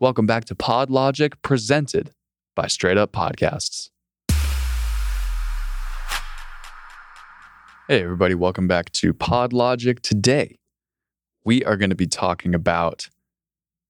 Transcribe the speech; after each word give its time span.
Welcome 0.00 0.26
back 0.26 0.44
to 0.44 0.54
Pod 0.54 0.90
Logic, 0.90 1.32
presented 1.42 2.12
by 2.54 2.68
Straight 2.68 2.96
Up 2.96 3.10
Podcasts. 3.10 3.90
Hey, 7.88 8.04
everybody, 8.04 8.36
welcome 8.36 8.68
back 8.68 8.92
to 8.92 9.12
Pod 9.12 9.52
Logic. 9.52 10.00
Today, 10.00 10.60
we 11.44 11.64
are 11.64 11.76
going 11.76 11.90
to 11.90 11.96
be 11.96 12.06
talking 12.06 12.54
about 12.54 13.08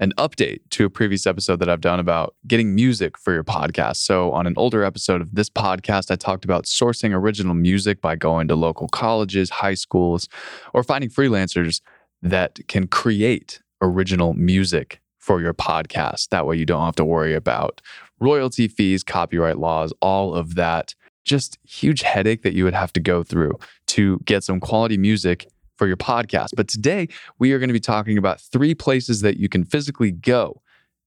an 0.00 0.12
update 0.18 0.62
to 0.70 0.86
a 0.86 0.90
previous 0.90 1.24
episode 1.24 1.60
that 1.60 1.68
I've 1.68 1.80
done 1.80 2.00
about 2.00 2.34
getting 2.48 2.74
music 2.74 3.16
for 3.16 3.32
your 3.32 3.44
podcast. 3.44 3.98
So, 3.98 4.32
on 4.32 4.48
an 4.48 4.54
older 4.56 4.82
episode 4.82 5.20
of 5.20 5.32
this 5.32 5.48
podcast, 5.48 6.10
I 6.10 6.16
talked 6.16 6.44
about 6.44 6.64
sourcing 6.64 7.14
original 7.14 7.54
music 7.54 8.00
by 8.00 8.16
going 8.16 8.48
to 8.48 8.56
local 8.56 8.88
colleges, 8.88 9.50
high 9.50 9.74
schools, 9.74 10.28
or 10.74 10.82
finding 10.82 11.10
freelancers 11.10 11.80
that 12.22 12.58
can 12.66 12.88
create 12.88 13.62
original 13.80 14.34
music 14.34 15.00
for 15.22 15.40
your 15.40 15.54
podcast. 15.54 16.30
That 16.30 16.46
way, 16.46 16.56
you 16.56 16.66
don't 16.66 16.84
have 16.84 16.96
to 16.96 17.04
worry 17.04 17.32
about 17.34 17.80
royalty 18.18 18.66
fees, 18.66 19.04
copyright 19.04 19.56
laws, 19.56 19.92
all 20.02 20.34
of 20.34 20.56
that. 20.56 20.94
Just 21.24 21.58
huge 21.64 22.02
headache 22.02 22.42
that 22.42 22.54
you 22.54 22.64
would 22.64 22.74
have 22.74 22.92
to 22.94 23.00
go 23.00 23.22
through 23.22 23.52
to 23.86 24.18
get 24.24 24.42
some 24.42 24.58
quality 24.58 24.98
music 24.98 25.46
for 25.76 25.86
your 25.86 25.96
podcast. 25.96 26.48
But 26.56 26.66
today 26.66 27.06
we 27.38 27.52
are 27.52 27.60
going 27.60 27.68
to 27.68 27.72
be 27.72 27.78
talking 27.78 28.18
about 28.18 28.40
three 28.40 28.74
places 28.74 29.20
that 29.20 29.36
you 29.36 29.48
can 29.48 29.64
physically 29.64 30.10
go. 30.10 30.60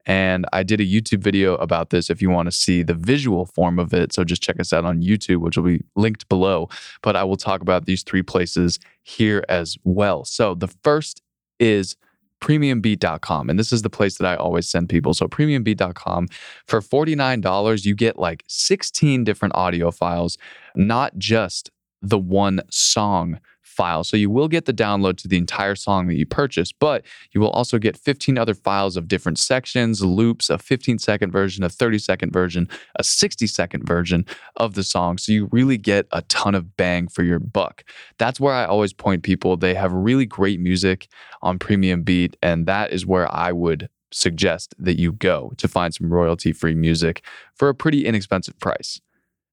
And 0.05 0.45
I 0.53 0.63
did 0.63 0.79
a 0.79 0.85
YouTube 0.85 1.19
video 1.19 1.55
about 1.55 1.89
this 1.89 2.09
if 2.09 2.21
you 2.21 2.29
want 2.29 2.45
to 2.45 2.51
see 2.53 2.83
the 2.83 2.93
visual 2.93 3.45
form 3.45 3.79
of 3.79 3.93
it. 3.93 4.13
So 4.13 4.23
just 4.23 4.41
check 4.41 4.57
us 4.61 4.71
out 4.71 4.85
on 4.85 5.01
YouTube, 5.01 5.41
which 5.41 5.57
will 5.57 5.65
be 5.65 5.83
linked 5.97 6.29
below. 6.29 6.69
But 7.01 7.17
I 7.17 7.25
will 7.25 7.35
talk 7.35 7.61
about 7.61 7.85
these 7.85 8.03
three 8.03 8.23
places 8.23 8.79
here 9.03 9.43
as 9.49 9.77
well. 9.83 10.23
So 10.23 10.55
the 10.55 10.69
first 10.83 11.21
is 11.59 11.97
premiumbeat.com. 12.41 13.49
And 13.49 13.57
this 13.57 13.71
is 13.71 13.81
the 13.81 13.89
place 13.89 14.17
that 14.17 14.27
I 14.27 14.35
always 14.35 14.67
send 14.67 14.89
people. 14.89 15.13
So, 15.13 15.27
premiumbeat.com 15.27 16.27
for 16.67 16.81
$49, 16.81 17.85
you 17.85 17.95
get 17.95 18.17
like 18.19 18.43
16 18.47 19.23
different 19.23 19.55
audio 19.55 19.91
files, 19.91 20.37
not 20.75 21.17
just 21.17 21.71
the 22.01 22.19
one 22.19 22.61
song 22.69 23.39
file. 23.75 24.03
So 24.03 24.17
you 24.17 24.29
will 24.29 24.47
get 24.47 24.65
the 24.65 24.73
download 24.73 25.17
to 25.17 25.27
the 25.27 25.37
entire 25.37 25.75
song 25.75 26.07
that 26.07 26.15
you 26.15 26.25
purchase, 26.25 26.71
but 26.71 27.05
you 27.31 27.41
will 27.41 27.49
also 27.49 27.77
get 27.77 27.97
15 27.97 28.37
other 28.37 28.53
files 28.53 28.95
of 28.97 29.07
different 29.07 29.37
sections, 29.37 30.03
loops, 30.03 30.49
a 30.49 30.57
15 30.57 30.99
second 30.99 31.31
version, 31.31 31.63
a 31.63 31.69
30 31.69 31.99
second 31.99 32.31
version, 32.31 32.69
a 32.95 33.03
60 33.03 33.47
second 33.47 33.85
version 33.85 34.25
of 34.55 34.75
the 34.75 34.83
song. 34.83 35.17
So 35.17 35.31
you 35.31 35.49
really 35.51 35.77
get 35.77 36.07
a 36.11 36.21
ton 36.23 36.55
of 36.55 36.77
bang 36.77 37.07
for 37.07 37.23
your 37.23 37.39
buck. 37.39 37.83
That's 38.17 38.39
where 38.39 38.53
I 38.53 38.65
always 38.65 38.93
point 38.93 39.23
people. 39.23 39.57
They 39.57 39.73
have 39.73 39.91
really 39.91 40.25
great 40.25 40.59
music 40.59 41.07
on 41.41 41.59
Premium 41.59 42.03
Beat, 42.03 42.37
and 42.41 42.65
that 42.65 42.91
is 42.91 43.05
where 43.05 43.33
I 43.33 43.51
would 43.51 43.89
suggest 44.11 44.73
that 44.79 44.97
you 44.99 45.11
go 45.11 45.51
to 45.57 45.67
find 45.67 45.93
some 45.93 46.11
royalty 46.11 46.53
free 46.53 46.75
music 46.75 47.23
for 47.53 47.69
a 47.69 47.75
pretty 47.75 48.05
inexpensive 48.05 48.57
price. 48.59 49.01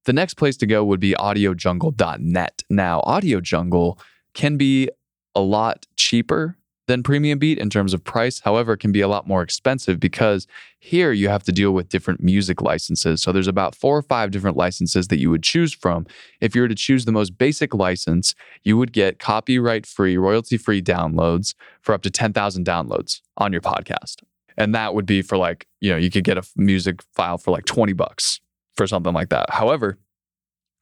The 0.05 0.12
next 0.12 0.34
place 0.34 0.56
to 0.58 0.67
go 0.67 0.84
would 0.84 1.00
be 1.00 1.12
audiojungle.net. 1.12 2.62
Now, 2.69 3.00
Audio 3.05 3.41
Jungle 3.41 3.98
can 4.34 4.56
be 4.56 4.89
a 5.34 5.41
lot 5.41 5.86
cheaper 5.97 6.56
than 6.89 7.03
Premium 7.03 7.39
Beat 7.39 7.59
in 7.59 7.70
terms 7.70 7.94
of 7.94 8.03
price. 8.03 8.41
However, 8.41 8.72
it 8.72 8.78
can 8.78 8.92
be 8.92 9.00
a 9.00 9.09
lot 9.09 9.27
more 9.27 9.42
expensive 9.42 10.00
because 10.00 10.47
here 10.81 11.12
you 11.12 11.28
have 11.28 11.44
to 11.44 11.53
deal 11.53 11.70
with 11.72 11.89
different 11.89 12.20
music 12.20 12.61
licenses. 12.61 13.22
So 13.22 13.31
there's 13.31 13.47
about 13.47 13.75
four 13.75 13.97
or 13.97 14.03
five 14.03 14.31
different 14.31 14.56
licenses 14.56 15.09
that 15.09 15.19
you 15.19 15.31
would 15.31 15.42
choose 15.42 15.72
from. 15.72 16.06
If 16.41 16.55
you 16.55 16.62
were 16.62 16.69
to 16.69 16.75
choose 16.75 17.05
the 17.05 17.12
most 17.12 17.39
basic 17.39 17.72
license, 17.72 18.34
you 18.64 18.77
would 18.77 18.92
get 18.92 19.19
copyright 19.19 19.87
free, 19.87 20.16
royalty 20.16 20.59
free 20.59 20.83
downloads 20.83 21.55
for 21.81 21.94
up 21.94 22.03
to 22.03 22.11
10,000 22.11 22.66
downloads 22.66 23.20
on 23.37 23.53
your 23.53 23.62
podcast. 23.62 24.16
And 24.56 24.75
that 24.75 24.94
would 24.94 25.06
be 25.06 25.22
for 25.22 25.39
like, 25.39 25.66
you 25.81 25.91
know, 25.91 25.97
you 25.97 26.11
could 26.11 26.25
get 26.25 26.37
a 26.37 26.42
music 26.56 27.00
file 27.14 27.39
for 27.39 27.53
like 27.53 27.64
20 27.64 27.94
bucks 27.94 28.42
for 28.77 28.87
something 28.87 29.12
like 29.12 29.28
that. 29.31 29.51
However, 29.51 29.98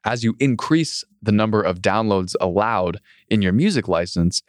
as 0.05 0.25
you 0.25 0.35
increase 0.41 1.05
the 1.23 1.33
number 1.33 1.63
of 1.63 1.81
downloads 1.81 2.35
allowed 2.41 2.99
in 3.29 3.43
your 3.43 3.53
music 3.53 3.89
license, 3.89 4.43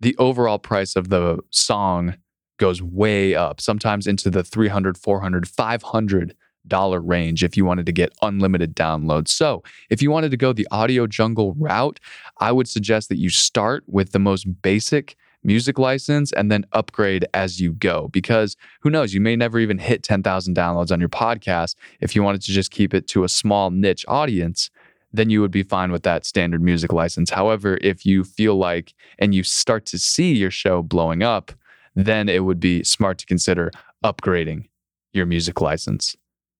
the 0.00 0.16
overall 0.18 0.58
price 0.58 0.96
of 0.96 1.08
the 1.08 1.38
song 1.50 2.16
goes 2.58 2.80
way 2.82 3.34
up, 3.34 3.60
sometimes 3.60 4.06
into 4.06 4.30
the 4.30 4.44
300, 4.44 4.96
400, 4.96 5.48
500 5.48 6.34
dollar 6.66 7.00
range 7.00 7.44
if 7.44 7.58
you 7.58 7.64
wanted 7.64 7.84
to 7.84 7.92
get 7.92 8.12
unlimited 8.22 8.74
downloads. 8.74 9.28
So, 9.28 9.62
if 9.90 10.00
you 10.00 10.10
wanted 10.10 10.30
to 10.30 10.36
go 10.36 10.52
the 10.52 10.66
audio 10.70 11.06
jungle 11.06 11.54
route, 11.58 12.00
I 12.40 12.52
would 12.52 12.68
suggest 12.68 13.08
that 13.10 13.18
you 13.18 13.28
start 13.28 13.84
with 13.86 14.12
the 14.12 14.18
most 14.18 14.62
basic 14.62 15.16
music 15.44 15.78
license 15.78 16.32
and 16.32 16.50
then 16.50 16.64
upgrade 16.72 17.26
as 17.34 17.60
you 17.60 17.72
go 17.72 18.08
because 18.08 18.56
who 18.80 18.90
knows, 18.90 19.14
you 19.14 19.20
may 19.20 19.36
never 19.36 19.58
even 19.58 19.78
hit 19.78 20.02
10,000 20.02 20.56
downloads 20.56 20.90
on 20.90 21.00
your 21.00 21.08
podcast 21.08 21.74
if 22.00 22.16
you 22.16 22.22
wanted 22.22 22.42
to 22.42 22.52
just 22.52 22.70
keep 22.70 22.94
it 22.94 23.06
to 23.08 23.24
a 23.24 23.28
small 23.28 23.70
niche 23.70 24.04
audience 24.08 24.70
then 25.14 25.30
you 25.30 25.40
would 25.40 25.52
be 25.52 25.62
fine 25.62 25.92
with 25.92 26.02
that 26.02 26.26
standard 26.26 26.60
music 26.60 26.92
license. 26.92 27.30
However, 27.30 27.78
if 27.80 28.04
you 28.04 28.24
feel 28.24 28.56
like 28.56 28.94
and 29.20 29.32
you 29.32 29.44
start 29.44 29.86
to 29.86 29.98
see 29.98 30.34
your 30.34 30.50
show 30.50 30.82
blowing 30.82 31.22
up, 31.22 31.52
then 31.94 32.28
it 32.28 32.42
would 32.42 32.58
be 32.58 32.82
smart 32.82 33.18
to 33.18 33.26
consider 33.26 33.70
upgrading 34.04 34.68
your 35.12 35.24
music 35.24 35.60
license. 35.60 36.16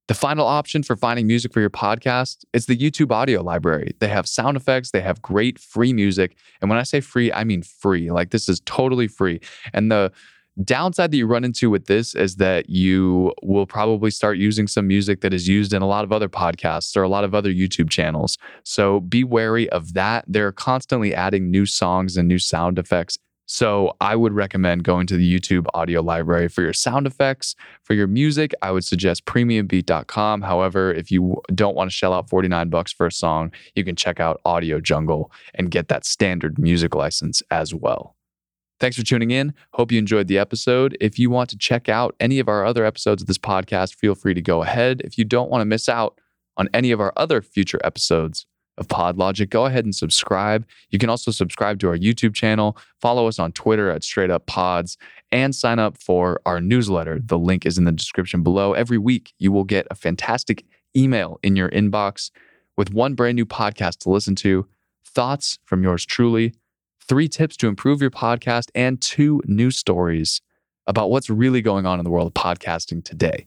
The 0.07 0.15
final 0.15 0.47
option 0.47 0.83
for 0.83 0.97
finding 0.97 1.27
music 1.27 1.53
for 1.53 1.61
your 1.61 1.71
podcast 1.71 2.45
is 2.53 2.67
the 2.67 2.77
YouTube 2.77 3.11
audio 3.11 3.43
library. 3.43 3.95
They 4.01 4.09
have 4.09 4.29
sound 4.29 4.57
effects, 4.57 4.91
they 4.91 5.01
have 5.01 5.23
great 5.23 5.59
free 5.59 5.95
music. 5.95 6.37
And 6.61 6.69
when 6.69 6.79
I 6.79 6.83
say 6.83 7.01
free, 7.01 7.33
I 7.33 7.45
mean 7.45 7.63
free. 7.63 8.11
Like 8.11 8.31
this 8.31 8.49
is 8.49 8.61
totally 8.67 9.09
free. 9.09 9.41
And 9.73 9.91
the 9.91 10.13
Downside 10.63 11.11
that 11.11 11.17
you 11.17 11.27
run 11.27 11.43
into 11.43 11.69
with 11.69 11.87
this 11.87 12.15
is 12.15 12.37
that 12.37 12.71
you 12.71 13.33
will 13.43 13.67
probably 13.67 14.13
start 14.13 14.39
using 14.39 14.69
some 14.69 14.87
music 14.87 15.21
that 15.23 15.35
is 15.35 15.49
used 15.49 15.73
in 15.73 15.83
a 15.83 15.87
lot 15.87 16.05
of 16.05 16.13
other 16.13 16.29
podcasts 16.29 16.97
or 16.97 17.03
a 17.03 17.09
lot 17.09 17.25
of 17.25 17.35
other 17.35 17.53
YouTube 17.53 17.91
channels. 17.91 18.39
So 18.63 19.01
be 19.01 19.25
wary 19.25 19.69
of 19.71 19.95
that. 19.95 20.25
They're 20.29 20.53
constantly 20.53 21.13
adding 21.13 21.51
new 21.51 21.67
songs 21.67 22.17
and 22.17 22.29
new 22.29 22.39
sound 22.39 22.79
effects. 22.79 23.19
So 23.47 23.95
I 24.01 24.17
would 24.17 24.33
recommend 24.33 24.85
going 24.85 25.07
to 25.09 25.17
the 25.17 25.39
YouTube 25.39 25.67
audio 25.75 26.01
library 26.01 26.49
for 26.49 26.63
your 26.63 26.73
sound 26.73 27.07
effects. 27.07 27.55
For 27.83 27.95
your 27.95 28.07
music, 28.07 28.53
I 28.63 28.71
would 28.71 28.85
suggest 28.85 29.27
premiumbeat.com. 29.27 30.43
However, 30.43 30.93
if 30.93 31.11
you 31.11 31.43
don't 31.55 31.77
want 31.77 31.91
to 31.91 31.95
shell 31.95 32.15
out 32.15 32.31
49 32.31 32.71
bucks 32.71 32.93
for 32.93 33.07
a 33.07 33.13
song, 33.13 33.53
you 33.75 33.85
can 33.85 33.97
check 33.97 34.19
out 34.19 34.41
Audio 34.45 34.81
Jungle 34.81 35.31
and 35.55 35.71
get 35.71 35.89
that 35.89 36.07
standard 36.07 36.59
music 36.59 36.95
license 36.95 37.43
as 37.51 37.75
well. 37.75 38.17
Thanks 38.81 38.97
for 38.97 39.05
tuning 39.05 39.31
in. 39.31 39.55
Hope 39.73 39.93
you 39.93 39.99
enjoyed 39.99 40.27
the 40.27 40.39
episode. 40.39 40.97
If 41.01 41.19
you 41.19 41.31
want 41.31 41.51
to 41.51 41.59
check 41.59 41.89
out 41.89 42.17
any 42.19 42.39
of 42.39 42.49
our 42.49 42.65
other 42.65 42.85
episodes 42.85 43.23
of 43.23 43.29
this 43.29 43.39
podcast, 43.39 43.95
feel 43.95 44.15
free 44.15 44.35
to 44.35 44.43
go 44.43 44.63
ahead. 44.63 45.01
If 45.05 45.17
you 45.17 45.25
don't 45.25 45.51
want 45.51 45.61
to 45.61 45.67
miss 45.67 45.89
out 45.89 46.19
on 46.57 46.69
any 46.75 46.91
of 46.91 47.01
our 47.01 47.13
other 47.17 47.41
future 47.41 47.81
episodes 47.85 48.47
of 48.79 48.89
PodLogic, 48.89 49.51
go 49.51 49.67
ahead 49.67 49.85
and 49.85 49.95
subscribe. 49.95 50.67
You 50.91 50.99
can 50.99 51.09
also 51.09 51.31
subscribe 51.31 51.79
to 51.81 51.89
our 51.89 51.97
YouTube 51.97 52.35
channel, 52.35 52.77
follow 53.01 53.27
us 53.27 53.39
on 53.39 53.53
Twitter 53.53 53.91
at 53.91 54.05
Straight 54.05 54.31
Up 54.31 54.47
Pods, 54.47 54.97
and 55.33 55.55
sign 55.55 55.79
up 55.79 55.97
for 55.99 56.41
our 56.47 56.61
newsletter. 56.61 57.21
The 57.23 57.39
link 57.39 57.67
is 57.67 57.79
in 57.79 57.85
the 57.85 57.93
description 57.93 58.43
below. 58.43 58.73
Every 58.73 58.99
week, 58.99 59.33
you 59.39 59.53
will 59.53 59.65
get 59.65 59.87
a 59.91 59.95
fantastic 59.95 60.65
email 60.97 61.39
in 61.43 61.57
your 61.57 61.71
inbox 61.71 62.31
with 62.77 62.93
one 62.93 63.15
brand 63.15 63.37
new 63.37 63.47
podcast 63.47 63.99
to 63.99 64.11
listen 64.11 64.35
to, 64.37 64.67
thoughts 65.05 65.59
from 65.65 65.83
yours 65.83 66.05
truly 66.05 66.55
three 67.07 67.29
tips 67.29 67.57
to 67.59 67.69
improve 67.69 68.01
your 68.01 68.11
podcast, 68.11 68.71
and 68.75 69.01
two 69.01 69.41
news 69.47 69.77
stories 69.77 70.41
about 70.87 71.11
what's 71.11 71.31
really 71.31 71.63
going 71.63 71.87
on 71.87 71.99
in 71.99 72.05
the 72.05 72.11
world 72.11 72.27
of 72.27 72.35
podcasting 72.35 73.05
today. 73.05 73.47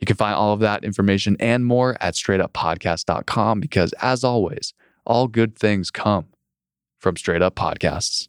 You 0.00 0.06
can 0.06 0.16
find 0.16 0.34
all 0.34 0.52
of 0.52 0.60
that 0.60 0.84
information 0.84 1.36
and 1.40 1.64
more 1.64 1.96
at 2.00 2.14
straightuppodcast.com 2.14 3.60
because, 3.60 3.92
as 4.02 4.24
always, 4.24 4.74
all 5.06 5.28
good 5.28 5.56
things 5.56 5.90
come 5.90 6.26
from 6.98 7.16
Straight 7.16 7.42
Up 7.42 7.54
Podcasts. 7.54 8.28